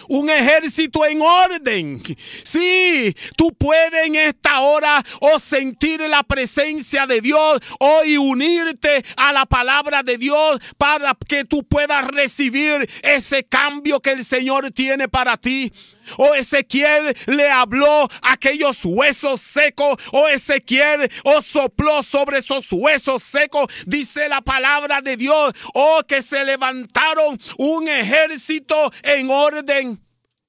un 0.08 0.30
ejército 0.30 1.04
en 1.06 1.20
orden. 1.22 2.02
Sí, 2.44 3.14
tú 3.36 3.52
puedes 3.54 4.06
en 4.06 4.16
esta 4.16 4.60
hora 4.60 5.04
o 5.20 5.38
sentir 5.40 6.00
la 6.00 6.22
presencia 6.22 7.06
de 7.06 7.20
Dios 7.20 7.60
o 7.80 8.02
unirte 8.20 9.04
a 9.16 9.32
la 9.32 9.46
palabra 9.46 10.02
de 10.02 10.18
Dios 10.18 10.60
para 10.76 11.16
que 11.26 11.44
tú 11.44 11.64
puedas 11.64 12.06
recibir 12.08 12.88
ese 13.02 13.44
cambio 13.44 14.00
que 14.00 14.10
el 14.10 14.24
Señor 14.24 14.70
tiene 14.70 15.08
para 15.08 15.36
ti. 15.36 15.72
O 16.16 16.34
Ezequiel 16.34 17.16
le 17.26 17.50
habló 17.50 18.08
a 18.22 18.32
aquellos 18.32 18.84
huesos 18.84 19.40
secos. 19.40 19.96
O 20.12 20.28
Ezequiel 20.28 21.10
o 21.24 21.42
sopló 21.42 22.02
sobre 22.02 22.38
esos 22.38 22.66
huesos 22.72 23.22
secos. 23.22 23.66
Dice 23.86 24.28
la 24.28 24.40
palabra 24.40 25.00
de 25.00 25.16
Dios. 25.16 25.52
O 25.74 26.02
que 26.06 26.22
se 26.22 26.44
levantaron 26.44 27.38
un 27.58 27.88
ejército 27.88 28.92
en 29.02 29.30
orden. 29.30 30.02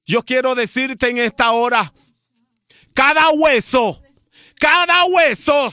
Yo 0.04 0.24
quiero 0.24 0.54
decirte 0.54 1.08
en 1.08 1.18
esta 1.18 1.52
hora, 1.52 1.92
cada 2.94 3.30
hueso, 3.30 4.02
cada 4.58 5.04
hueso 5.04 5.70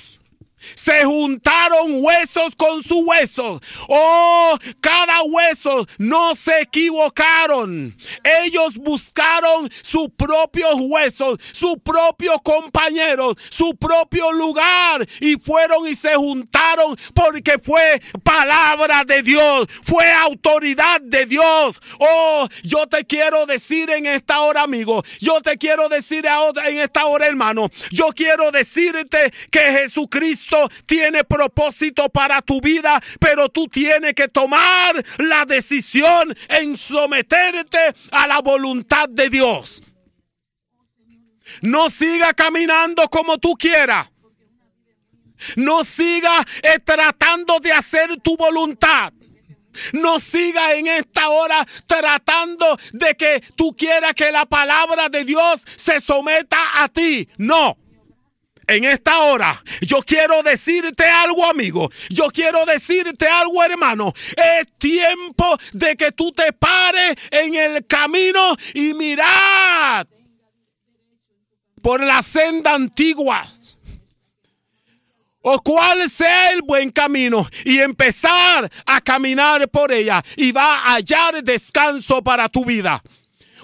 se 0.76 1.04
juntaron 1.04 2.04
huesos 2.04 2.56
con 2.56 2.84
sus 2.84 3.04
huesos. 3.06 3.62
Oh, 3.90 4.58
cada 4.82 5.24
hueso 5.24 5.88
no 5.98 6.36
se 6.36 6.62
equivocaron. 6.62 7.96
Ellos 8.44 8.78
buscaron 8.78 9.70
sus 9.82 10.10
propios 10.10 10.76
huesos, 10.78 11.40
sus 11.52 11.78
propios 11.84 12.42
compañeros, 12.44 13.36
su 13.50 13.76
propio 13.76 14.32
lugar 14.32 15.08
y 15.20 15.36
fueron 15.36 15.88
y 15.88 15.96
se 15.96 16.16
juntaron 16.16 16.98
porque 17.14 17.58
fue 17.64 18.02
palabra 18.24 19.04
de 19.04 19.22
Dios, 19.22 19.68
fue 19.84 20.12
autoridad 20.12 21.02
de 21.02 21.26
Dios. 21.26 21.80
Oh, 22.00 22.48
yo 22.64 22.88
te 22.88 23.06
quiero 23.06 23.46
decir 23.46 23.90
en 23.90 24.06
esta 24.06 24.42
hora, 24.42 24.64
amigo, 24.64 25.04
yo 25.20 25.42
te 25.42 25.58
quiero 25.58 25.90
decir 25.90 26.26
en 26.66 26.78
esta 26.78 27.06
hora, 27.06 27.28
hermano, 27.28 27.70
yo 27.92 28.08
quiero 28.10 28.52
decirte 28.52 29.32
que 29.52 29.60
Jesucristo 29.60 30.57
tiene 30.86 31.24
propósito 31.24 32.10
para 32.10 32.42
tu 32.42 32.62
vida, 32.62 33.02
pero 33.20 33.50
tú 33.50 33.68
tienes 33.68 34.14
que 34.14 34.28
tomar 34.28 35.04
la 35.18 35.46
decisión 35.46 36.36
en 36.50 36.78
someterte 36.78 37.94
a 38.12 38.28
la 38.28 38.40
voluntad 38.40 39.10
de 39.10 39.30
Dios. 39.30 39.82
No 41.62 41.90
siga 41.90 42.34
caminando 42.34 43.08
como 43.10 43.38
tú 43.38 43.54
quieras. 43.54 44.08
No 45.56 45.84
siga 45.84 46.46
eh, 46.64 46.80
tratando 46.84 47.60
de 47.60 47.72
hacer 47.72 48.18
tu 48.22 48.36
voluntad. 48.36 49.14
No 49.94 50.20
siga 50.20 50.74
en 50.74 50.88
esta 50.88 51.30
hora 51.30 51.66
tratando 51.86 52.78
de 52.94 53.16
que 53.16 53.44
tú 53.56 53.76
quieras 53.78 54.14
que 54.14 54.32
la 54.32 54.46
palabra 54.46 55.08
de 55.10 55.24
Dios 55.24 55.62
se 55.76 56.02
someta 56.02 56.84
a 56.84 56.90
ti. 56.90 57.30
No 57.38 57.78
en 58.68 58.84
esta 58.84 59.20
hora, 59.20 59.64
yo 59.82 60.02
quiero 60.02 60.44
decirte 60.44 61.06
algo, 61.06 61.46
amigo. 61.46 61.90
Yo 62.10 62.28
quiero 62.28 62.66
decirte 62.66 63.28
algo, 63.28 63.64
hermano. 63.64 64.14
Es 64.36 64.68
tiempo 64.78 65.58
de 65.72 65.96
que 65.96 66.12
tú 66.12 66.32
te 66.32 66.52
pares 66.52 67.16
en 67.32 67.56
el 67.56 67.88
camino 67.88 68.56
y 68.74 68.94
mirad 68.94 70.06
por 71.82 72.04
la 72.04 72.22
senda 72.22 72.74
antigua. 72.74 73.46
O 75.42 75.62
cuál 75.62 76.10
sea 76.10 76.52
el 76.52 76.62
buen 76.62 76.90
camino 76.90 77.48
y 77.64 77.80
empezar 77.80 78.70
a 78.86 79.00
caminar 79.00 79.70
por 79.70 79.94
ella 79.94 80.22
y 80.36 80.52
va 80.52 80.80
a 80.80 80.96
hallar 80.96 81.42
descanso 81.42 82.22
para 82.22 82.50
tu 82.50 82.66
vida. 82.66 83.02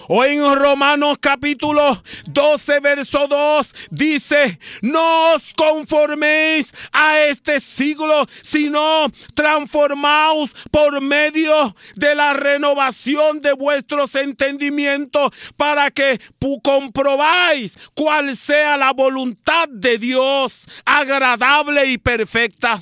O 0.08 0.24
en 0.24 0.54
Romanos 0.54 1.16
capítulo 1.20 2.02
12, 2.26 2.80
verso 2.80 3.26
2 3.26 3.74
dice, 3.90 4.58
no 4.82 5.34
os 5.34 5.54
conforméis 5.54 6.72
a 6.92 7.20
este 7.20 7.60
siglo, 7.60 8.26
sino 8.42 9.06
transformaos 9.34 10.54
por 10.70 11.00
medio 11.00 11.74
de 11.94 12.14
la 12.14 12.34
renovación 12.34 13.40
de 13.40 13.52
vuestros 13.54 14.14
entendimientos 14.14 15.32
para 15.56 15.90
que 15.90 16.20
comprobáis 16.62 17.78
cuál 17.94 18.36
sea 18.36 18.76
la 18.76 18.92
voluntad 18.92 19.68
de 19.68 19.98
Dios 19.98 20.66
agradable 20.84 21.86
y 21.86 21.98
perfecta. 21.98 22.80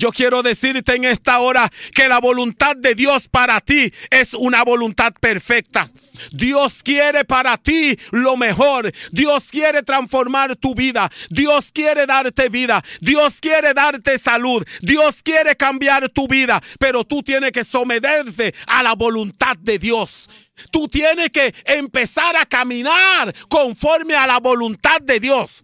Yo 0.00 0.12
quiero 0.12 0.42
decirte 0.42 0.94
en 0.94 1.04
esta 1.04 1.40
hora 1.40 1.70
que 1.94 2.08
la 2.08 2.20
voluntad 2.20 2.74
de 2.74 2.94
Dios 2.94 3.28
para 3.28 3.60
ti 3.60 3.92
es 4.08 4.32
una 4.32 4.64
voluntad 4.64 5.12
perfecta. 5.20 5.90
Dios 6.32 6.82
quiere 6.82 7.26
para 7.26 7.58
ti 7.58 7.98
lo 8.10 8.34
mejor. 8.38 8.90
Dios 9.12 9.50
quiere 9.50 9.82
transformar 9.82 10.56
tu 10.56 10.74
vida. 10.74 11.10
Dios 11.28 11.70
quiere 11.70 12.06
darte 12.06 12.48
vida. 12.48 12.82
Dios 13.02 13.40
quiere 13.42 13.74
darte 13.74 14.18
salud. 14.18 14.66
Dios 14.80 15.22
quiere 15.22 15.54
cambiar 15.54 16.08
tu 16.08 16.26
vida. 16.26 16.62
Pero 16.78 17.04
tú 17.04 17.22
tienes 17.22 17.52
que 17.52 17.62
someterte 17.62 18.54
a 18.68 18.82
la 18.82 18.94
voluntad 18.94 19.54
de 19.58 19.78
Dios. 19.78 20.30
Tú 20.72 20.88
tienes 20.88 21.28
que 21.28 21.54
empezar 21.66 22.38
a 22.38 22.46
caminar 22.46 23.34
conforme 23.50 24.14
a 24.14 24.26
la 24.26 24.40
voluntad 24.40 25.02
de 25.02 25.20
Dios. 25.20 25.62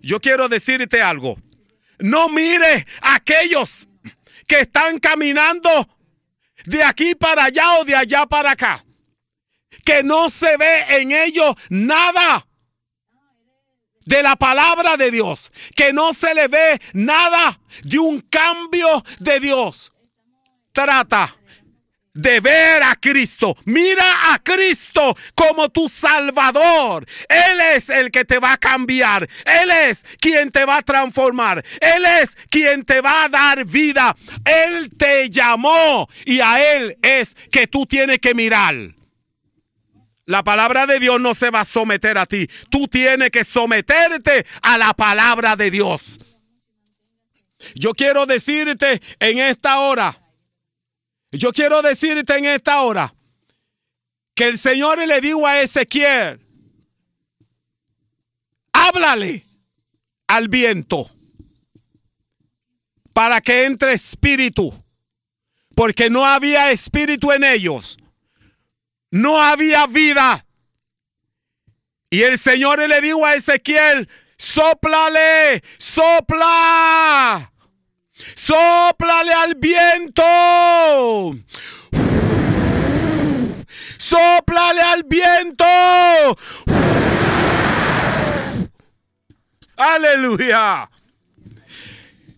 Yo 0.00 0.18
quiero 0.18 0.48
decirte 0.48 1.02
algo. 1.02 1.36
No 1.98 2.28
mire 2.28 2.86
a 3.00 3.16
aquellos 3.16 3.88
que 4.46 4.60
están 4.60 4.98
caminando 4.98 5.88
de 6.64 6.82
aquí 6.82 7.14
para 7.14 7.44
allá 7.44 7.78
o 7.80 7.84
de 7.84 7.94
allá 7.94 8.26
para 8.26 8.52
acá. 8.52 8.84
Que 9.84 10.02
no 10.02 10.30
se 10.30 10.56
ve 10.56 10.84
en 11.00 11.12
ellos 11.12 11.54
nada 11.68 12.46
de 14.04 14.22
la 14.22 14.36
palabra 14.36 14.96
de 14.96 15.10
Dios. 15.10 15.50
Que 15.74 15.92
no 15.92 16.14
se 16.14 16.34
le 16.34 16.48
ve 16.48 16.80
nada 16.92 17.60
de 17.82 17.98
un 17.98 18.20
cambio 18.20 19.04
de 19.18 19.40
Dios. 19.40 19.92
Trata 20.72 21.34
de 22.16 22.40
ver 22.40 22.82
a 22.82 22.96
Cristo. 22.96 23.56
Mira 23.64 24.32
a 24.32 24.38
Cristo 24.38 25.16
como 25.34 25.68
tu 25.68 25.88
Salvador. 25.88 27.06
Él 27.28 27.60
es 27.74 27.88
el 27.88 28.10
que 28.10 28.24
te 28.24 28.38
va 28.38 28.52
a 28.52 28.58
cambiar. 28.58 29.28
Él 29.44 29.70
es 29.70 30.04
quien 30.20 30.50
te 30.50 30.64
va 30.64 30.78
a 30.78 30.82
transformar. 30.82 31.64
Él 31.80 32.04
es 32.22 32.36
quien 32.50 32.84
te 32.84 33.00
va 33.00 33.24
a 33.24 33.28
dar 33.28 33.64
vida. 33.64 34.16
Él 34.44 34.90
te 34.96 35.28
llamó 35.30 36.08
y 36.24 36.40
a 36.40 36.74
Él 36.74 36.96
es 37.02 37.34
que 37.50 37.66
tú 37.66 37.86
tienes 37.86 38.18
que 38.18 38.34
mirar. 38.34 38.74
La 40.24 40.42
palabra 40.42 40.86
de 40.86 40.98
Dios 40.98 41.20
no 41.20 41.34
se 41.34 41.50
va 41.50 41.60
a 41.60 41.64
someter 41.64 42.18
a 42.18 42.26
ti. 42.26 42.48
Tú 42.68 42.88
tienes 42.88 43.30
que 43.30 43.44
someterte 43.44 44.44
a 44.60 44.76
la 44.76 44.92
palabra 44.94 45.54
de 45.54 45.70
Dios. 45.70 46.18
Yo 47.74 47.92
quiero 47.92 48.26
decirte 48.26 49.00
en 49.20 49.38
esta 49.38 49.78
hora 49.78 50.18
yo 51.32 51.52
quiero 51.52 51.82
decirte 51.82 52.36
en 52.36 52.46
esta 52.46 52.80
hora 52.82 53.14
que 54.34 54.44
el 54.44 54.58
Señor 54.58 54.98
le 55.06 55.20
dijo 55.20 55.46
a 55.46 55.60
Ezequiel, 55.60 56.40
háblale 58.72 59.46
al 60.26 60.48
viento 60.48 61.06
para 63.14 63.40
que 63.40 63.64
entre 63.64 63.94
espíritu, 63.94 64.72
porque 65.74 66.10
no 66.10 66.26
había 66.26 66.70
espíritu 66.70 67.32
en 67.32 67.44
ellos, 67.44 67.96
no 69.10 69.40
había 69.40 69.86
vida. 69.86 70.44
Y 72.10 72.22
el 72.22 72.38
Señor 72.38 72.86
le 72.86 73.00
dijo 73.00 73.24
a 73.24 73.34
Ezequiel, 73.34 74.08
soplale, 74.36 75.62
sopla, 75.78 77.52
soplale 78.34 79.32
al 79.32 79.54
viento. 79.54 81.36
Soplale 83.96 84.80
al 84.80 85.02
viento. 85.04 85.64
Aleluya. 89.76 90.88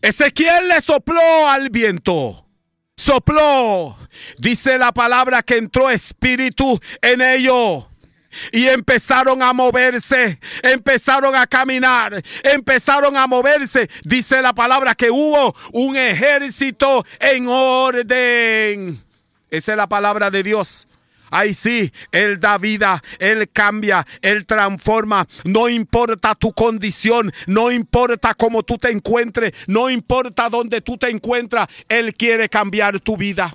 Ezequiel 0.03 0.69
le 0.69 0.81
sopló 0.81 1.49
al 1.49 1.71
viento. 1.71 2.47
Sopló. 2.97 3.97
Dice 4.39 4.79
la 4.79 4.93
palabra 4.93 5.43
que 5.43 5.57
entró 5.57 5.91
espíritu 5.91 6.81
en 7.03 7.23
ellos. 7.23 7.87
Y 8.53 8.69
empezaron 8.69 9.43
a 9.43 9.53
moverse, 9.53 10.39
empezaron 10.63 11.35
a 11.35 11.47
caminar, 11.47 12.23
empezaron 12.43 13.17
a 13.17 13.27
moverse. 13.27 13.89
Dice 14.05 14.43
la 14.43 14.53
palabra 14.53 14.95
que 14.95 15.11
hubo 15.11 15.55
un 15.73 15.97
ejército 15.97 17.05
en 17.21 17.47
orden. 17.49 19.03
Esa 19.51 19.73
es 19.73 19.77
la 19.77 19.87
palabra 19.89 20.31
de 20.31 20.43
Dios. 20.43 20.89
Ay, 21.31 21.55
sí, 21.55 21.93
Él 22.13 22.41
da 22.41 22.59
vida, 22.59 23.03
Él 23.19 23.49
cambia, 23.53 24.07
Él 24.23 24.47
transforma. 24.47 25.27
No 25.45 25.69
importa 25.69 26.35
tu 26.35 26.53
condición, 26.53 27.33
no 27.47 27.71
importa 27.71 28.35
cómo 28.35 28.63
tú 28.63 28.79
te 28.79 28.91
encuentres, 28.91 29.53
no 29.67 29.91
importa 29.91 30.49
dónde 30.49 30.81
tú 30.81 30.97
te 30.97 31.11
encuentras, 31.11 31.69
Él 31.89 32.15
quiere 32.15 32.49
cambiar 32.49 33.01
tu 33.01 33.17
vida. 33.17 33.55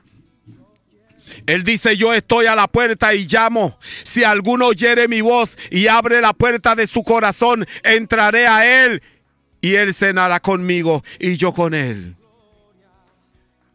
Él 1.46 1.64
dice, 1.64 1.98
yo 1.98 2.14
estoy 2.14 2.46
a 2.46 2.56
la 2.56 2.68
puerta 2.68 3.14
y 3.14 3.28
llamo. 3.28 3.78
Si 4.04 4.24
alguno 4.24 4.68
oyere 4.68 5.08
mi 5.08 5.22
voz 5.22 5.58
y 5.72 5.88
abre 5.88 6.22
la 6.22 6.34
puerta 6.34 6.76
de 6.76 6.88
su 6.88 7.04
corazón, 7.04 7.66
entraré 7.84 8.48
a 8.48 8.86
Él 8.86 9.02
y 9.62 9.76
Él 9.76 9.94
cenará 9.94 10.40
conmigo 10.40 11.04
y 11.20 11.38
yo 11.38 11.54
con 11.54 11.74
Él. 11.74 12.16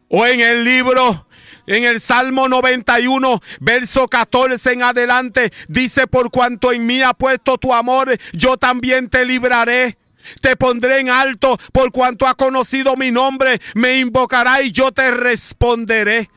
O 0.09 0.27
en 0.27 0.41
el 0.41 0.65
libro 0.65 1.27
en 1.69 1.85
el 1.85 2.01
Salmo 2.01 2.49
91, 2.49 3.43
verso 3.61 4.09
14 4.09 4.73
en 4.73 4.83
adelante, 4.83 5.53
dice, 5.69 6.07
por 6.07 6.31
cuanto 6.31 6.73
en 6.73 6.87
mí 6.87 7.03
ha 7.03 7.13
puesto 7.13 7.59
tu 7.59 7.75
amor, 7.75 8.19
yo 8.33 8.57
también 8.57 9.09
te 9.11 9.25
libraré. 9.27 9.99
Te 10.41 10.57
pondré 10.57 11.01
en 11.01 11.11
alto 11.11 11.59
por 11.73 11.91
cuanto 11.91 12.27
ha 12.27 12.35
conocido 12.35 12.97
mi 12.97 13.11
nombre, 13.11 13.61
me 13.75 13.99
invocará 13.99 14.63
y 14.63 14.73
yo 14.73 14.93
te 14.93 15.11
responderé. 15.11 16.29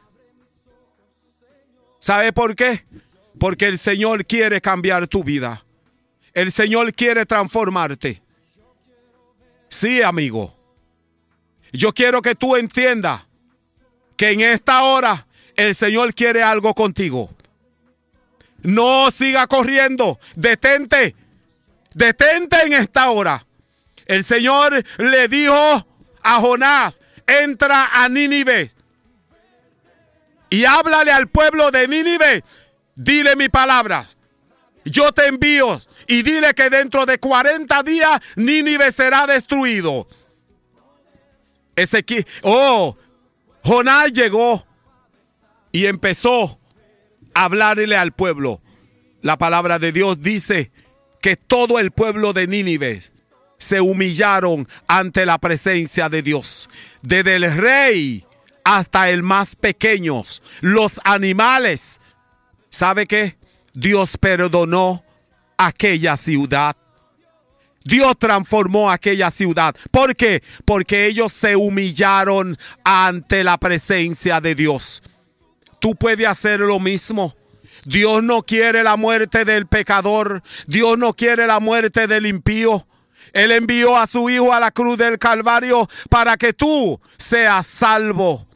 ¿Sabe 2.02 2.34
por 2.34 2.56
qué? 2.56 2.84
Porque 3.40 3.66
el 3.66 3.78
Señor 3.78 4.26
quiere 4.26 4.60
cambiar 4.60 5.08
tu 5.08 5.24
vida. 5.24 5.64
El 6.34 6.52
Señor 6.52 6.94
quiere 6.94 7.28
transformarte. 7.28 8.24
Sí, 9.70 10.02
amigo. 10.02 10.58
Yo 11.72 11.94
quiero 11.94 12.24
que 12.24 12.34
tú 12.34 12.56
entiendas 12.56 13.22
que 14.18 14.32
en 14.32 14.42
esta 14.42 14.82
hora 14.82 15.28
el 15.56 15.76
Señor 15.76 16.16
quiere 16.16 16.42
algo 16.42 16.74
contigo. 16.74 17.30
No 18.64 19.12
siga 19.12 19.46
corriendo, 19.46 20.20
detente, 20.36 21.16
detente 21.94 22.64
en 22.64 22.74
esta 22.74 23.12
hora. 23.12 23.46
El 24.08 24.24
Señor 24.24 24.84
le 24.98 25.28
dijo 25.28 25.86
a 26.24 26.42
Jonás, 26.42 27.00
entra 27.28 27.90
a 27.94 28.10
Nínive 28.10 28.72
y 30.52 30.66
háblale 30.66 31.12
al 31.12 31.30
pueblo 31.30 31.72
de 31.72 31.88
Nínive, 31.88 32.44
dile 32.96 33.36
mi 33.36 33.50
palabra. 33.50 34.06
Yo 34.84 35.12
te 35.14 35.26
envío 35.26 35.80
y 36.08 36.22
dile 36.24 36.54
que 36.54 36.70
dentro 36.70 37.06
de 37.06 37.18
40 37.18 37.82
días 37.84 38.20
Nínive 38.36 38.92
será 38.92 39.26
destruido. 39.26 40.08
Ezequiel, 41.76 42.28
oh, 42.44 42.98
Jonás 43.64 44.12
llegó 44.12 44.66
y 45.72 45.86
empezó 45.86 46.60
a 47.34 47.46
hablarle 47.46 47.96
al 47.96 48.12
pueblo. 48.12 48.62
La 49.22 49.38
palabra 49.38 49.80
de 49.80 49.94
Dios 49.94 50.22
dice 50.22 50.72
que 51.22 51.38
todo 51.38 51.80
el 51.80 51.92
pueblo 51.92 52.34
de 52.34 52.48
Nínive 52.48 53.02
se 53.58 53.80
humillaron 53.80 54.68
ante 54.88 55.26
la 55.26 55.38
presencia 55.38 56.10
de 56.10 56.22
Dios. 56.22 56.70
Desde 57.02 57.36
el 57.36 57.56
rey 57.56 58.26
hasta 58.64 59.10
el 59.10 59.24
más 59.24 59.56
pequeño, 59.56 60.24
los 60.62 61.00
animales. 61.04 62.00
¿Sabe 62.70 63.06
qué? 63.06 63.38
Dios 63.74 64.18
perdonó 64.18 65.04
aquella 65.58 66.18
ciudad. 66.18 66.76
Dios 67.84 68.16
transformó 68.20 68.92
aquella 68.92 69.32
ciudad. 69.32 69.76
¿Por 69.90 70.16
qué? 70.16 70.44
Porque 70.66 71.08
ellos 71.08 71.34
se 71.34 71.56
humillaron 71.56 72.58
ante 72.84 73.44
la 73.44 73.58
presencia 73.58 74.40
de 74.40 74.56
Dios. 74.56 75.02
Tú 75.80 75.96
puedes 75.96 76.28
hacer 76.28 76.60
lo 76.60 76.80
mismo. 76.80 77.36
Dios 77.86 78.22
no 78.24 78.44
quiere 78.44 78.84
la 78.84 78.98
muerte 78.98 79.46
del 79.46 79.66
pecador. 79.66 80.44
Dios 80.68 80.98
no 80.98 81.14
quiere 81.14 81.48
la 81.48 81.60
muerte 81.60 82.06
del 82.06 82.28
impío. 82.28 82.86
Él 83.34 83.52
envió 83.52 83.98
a 83.98 84.08
su 84.08 84.30
Hijo 84.30 84.54
a 84.54 84.60
la 84.60 84.72
cruz 84.72 84.98
del 84.98 85.18
Calvario 85.18 85.90
para 86.10 86.38
que 86.38 86.54
tú 86.54 87.00
seas 87.18 87.66
salvo, 87.68 88.48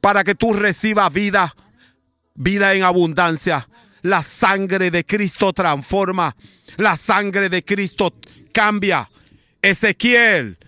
para 0.00 0.24
que 0.24 0.34
tú 0.34 0.52
recibas 0.52 1.12
vida, 1.12 1.54
vida 2.34 2.74
en 2.74 2.84
abundancia. 2.84 3.68
La 4.02 4.22
sangre 4.22 4.90
de 4.90 5.04
Cristo 5.04 5.52
transforma, 5.52 6.36
la 6.76 6.96
sangre 6.96 7.48
de 7.48 7.64
Cristo 7.64 8.14
cambia. 8.52 9.10
Ezequiel 9.60 10.58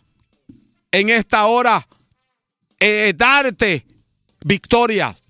en 0.91 1.09
esta 1.09 1.45
hora 1.45 1.87
eh, 2.79 3.13
darte 3.15 3.85
victorias. 4.45 5.27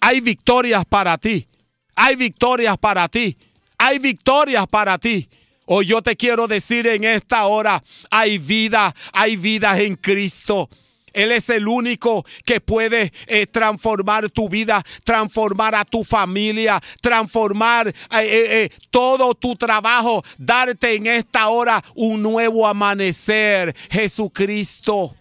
Hay 0.00 0.20
victorias 0.20 0.84
para 0.84 1.16
ti. 1.18 1.46
Hay 1.94 2.16
victorias 2.16 2.78
para 2.78 3.08
ti. 3.08 3.36
Hay 3.82 3.98
victorias 3.98 4.66
para 4.66 4.98
ti. 4.98 5.26
Hoy 5.64 5.86
yo 5.86 6.02
te 6.02 6.14
quiero 6.14 6.46
decir 6.46 6.86
en 6.86 7.02
esta 7.02 7.46
hora, 7.46 7.82
hay 8.10 8.36
vida, 8.36 8.94
hay 9.10 9.36
vida 9.36 9.80
en 9.80 9.96
Cristo. 9.96 10.68
Él 11.14 11.32
es 11.32 11.48
el 11.48 11.66
único 11.66 12.22
que 12.44 12.60
puede 12.60 13.10
eh, 13.26 13.46
transformar 13.46 14.28
tu 14.28 14.50
vida, 14.50 14.84
transformar 15.02 15.74
a 15.74 15.86
tu 15.86 16.04
familia, 16.04 16.78
transformar 17.00 17.88
eh, 17.88 17.94
eh, 18.12 18.70
todo 18.90 19.34
tu 19.34 19.56
trabajo, 19.56 20.22
darte 20.36 20.94
en 20.94 21.06
esta 21.06 21.48
hora 21.48 21.82
un 21.94 22.20
nuevo 22.20 22.66
amanecer. 22.66 23.74
Jesucristo. 23.90 25.16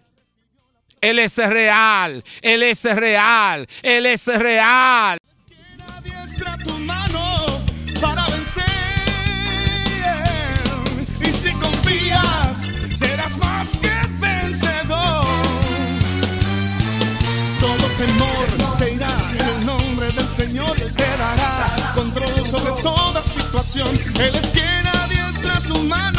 Él 1.00 1.20
es 1.20 1.38
real, 1.38 2.22
Él 2.42 2.64
es 2.64 2.84
real, 2.84 3.66
Él 3.84 4.06
es 4.06 4.26
real. 4.28 5.18
Para 8.02 8.28
vencer. 8.28 8.64
Y 11.22 11.34
si 11.34 11.52
confías, 11.54 12.68
serás 12.96 13.38
más 13.38 13.70
que 13.72 13.92
vencedor. 14.20 15.26
Todo 17.60 17.86
temor 17.98 18.76
se 18.78 18.94
irá 18.94 19.16
en 19.38 19.48
el 19.48 19.66
nombre 19.66 20.12
del 20.12 20.32
Señor. 20.32 20.80
Él 20.80 20.94
te 20.96 21.18
dará 21.18 21.94
control 21.96 22.46
sobre 22.46 22.72
toda 22.82 23.22
situación. 23.24 23.90
Él 24.20 24.36
es 24.36 24.48
quien 24.52 24.88
adiestra 24.88 25.60
tu 25.68 25.80
mano 25.84 26.19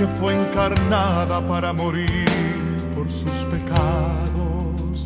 que 0.00 0.06
fue 0.18 0.32
encarnada 0.34 1.46
para 1.46 1.74
morir 1.74 2.24
por 2.96 3.12
sus 3.12 3.44
pecados 3.52 5.04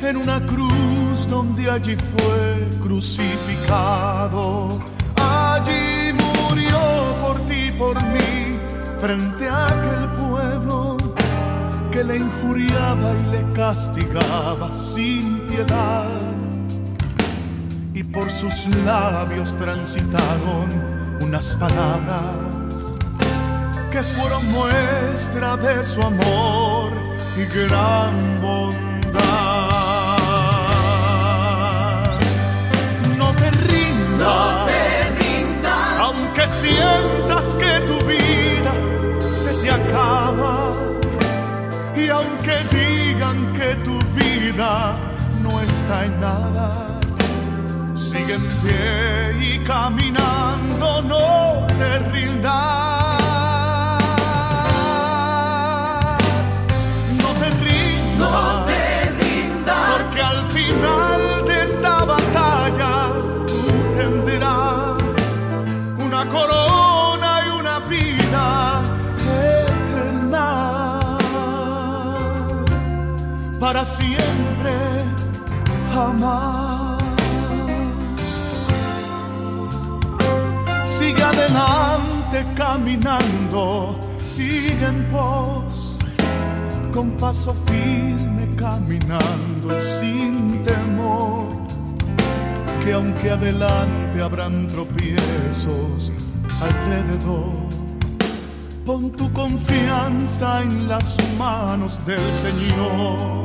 en 0.00 0.16
una 0.16 0.44
cruz 0.44 1.28
donde 1.28 1.70
allí 1.70 1.94
fue 1.94 2.68
crucificado. 2.82 4.80
Allí 5.14 6.12
murió 6.12 6.80
por 7.22 7.38
ti, 7.42 7.70
por 7.78 7.94
mí, 8.02 8.58
frente 8.98 9.48
a 9.48 9.66
aquel 9.68 10.08
pueblo 10.24 10.96
que 11.92 12.02
le 12.02 12.16
injuriaba 12.16 13.12
y 13.12 13.22
le 13.30 13.44
castigaba 13.52 14.72
sin 14.72 15.38
piedad 15.48 16.08
y 17.94 18.02
por 18.02 18.28
sus 18.28 18.66
labios 18.84 19.56
transitaron 19.56 20.68
unas 21.20 21.54
palabras 21.54 22.53
que 23.94 24.02
fueron 24.02 24.44
muestra 24.50 25.56
de 25.56 25.84
su 25.84 26.02
amor 26.02 26.90
y 27.36 27.44
gran 27.44 28.42
bondad. 28.42 29.22
No 33.16 33.28
te 33.40 33.50
rindas, 33.52 34.68
aunque 36.00 36.48
sientas 36.48 37.54
que 37.54 37.72
tu 37.86 37.96
vida 38.04 38.74
se 39.32 39.52
te 39.62 39.70
acaba 39.70 40.72
y 41.94 42.08
aunque 42.08 42.56
digan 42.76 43.52
que 43.52 43.76
tu 43.86 43.96
vida 44.18 44.96
no 45.40 45.60
está 45.60 46.04
en 46.06 46.20
nada 46.20 47.00
sigue 47.94 48.34
en 48.34 48.46
pie 48.60 49.36
y 49.40 49.64
caminando, 49.64 51.00
no 51.02 51.66
te 51.78 51.98
rindas. 52.10 53.03
Siempre 73.84 74.72
jamás. 75.92 77.02
Sigue 80.84 81.22
adelante 81.22 82.44
caminando, 82.56 83.98
sigue 84.18 84.86
en 84.86 85.04
pos 85.10 85.96
con 86.94 87.10
paso 87.16 87.52
firme 87.66 88.48
caminando 88.56 89.80
sin 89.80 90.62
temor, 90.62 91.48
que 92.84 92.92
aunque 92.92 93.32
adelante 93.32 94.22
habrán 94.22 94.68
tropiezos 94.68 96.12
alrededor, 96.62 97.52
pon 98.86 99.10
tu 99.10 99.32
confianza 99.32 100.62
en 100.62 100.86
las 100.86 101.16
manos 101.36 101.98
del 102.06 102.22
Señor, 102.44 103.43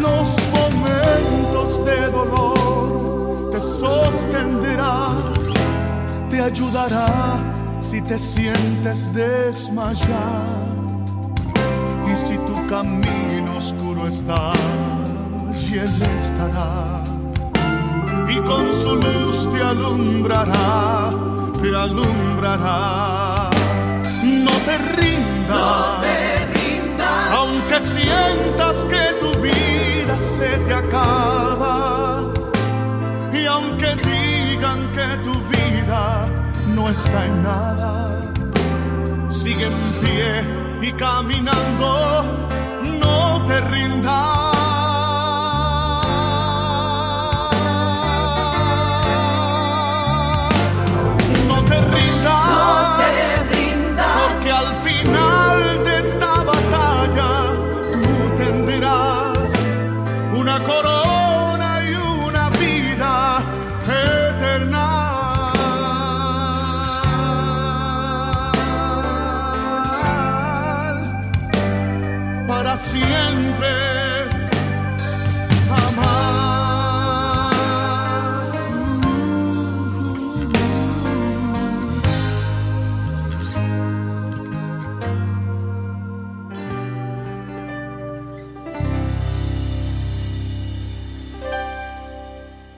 los 0.00 0.36
momentos 0.52 1.84
de 1.84 2.10
dolor 2.10 3.50
te 3.52 3.60
sostendrá, 3.60 5.08
te 6.28 6.40
ayudará 6.40 7.06
si 7.78 8.00
te 8.02 8.18
sientes 8.18 9.12
desmayar 9.12 10.70
y 12.12 12.16
si 12.16 12.36
tu 12.38 12.66
camino 12.68 13.56
oscuro 13.56 14.06
está, 14.08 14.52
y 15.70 15.78
Él 15.78 16.02
estará. 16.18 17.04
Y 18.28 18.36
con 18.40 18.72
su 18.72 18.96
luz 18.96 19.48
te 19.52 19.62
alumbrará, 19.62 21.12
te 21.62 21.74
alumbrará. 21.74 23.50
No 24.22 24.50
te 24.66 24.78
rindas, 24.78 25.29
te 30.40 30.74
acaba. 30.74 32.32
Y 33.32 33.46
aunque 33.46 33.94
digan 33.96 34.80
que 34.92 35.06
tu 35.22 35.34
vida 35.54 36.28
no 36.74 36.88
está 36.88 37.26
en 37.26 37.42
nada, 37.42 38.32
sigue 39.30 39.66
en 39.66 39.78
pie 40.00 40.88
y 40.88 40.92
caminando 40.92 42.49